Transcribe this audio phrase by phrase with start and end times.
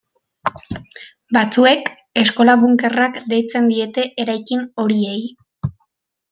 [1.37, 1.91] Batzuek
[2.23, 5.23] eskola-bunkerrak deitzen diete eraikin horiei.